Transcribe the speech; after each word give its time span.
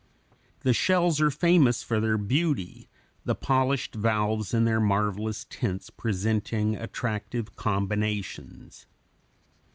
]The 0.61 0.73
shells 0.73 1.21
are 1.21 1.29
famous 1.29 1.83
for 1.83 1.99
their 1.99 2.17
beauty, 2.17 2.89
the 3.23 3.35
polished 3.35 3.93
valves 3.93 4.51
and 4.51 4.65
their 4.65 4.79
marvelous 4.79 5.45
tints 5.47 5.91
presenting 5.91 6.75
attractive 6.75 7.55
combinations. 7.55 8.87